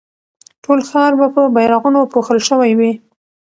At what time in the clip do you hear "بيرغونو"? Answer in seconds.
1.55-2.01